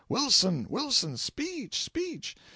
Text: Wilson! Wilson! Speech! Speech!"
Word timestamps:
Wilson! 0.09 0.65
Wilson! 0.67 1.15
Speech! 1.15 1.79
Speech!" 1.79 2.35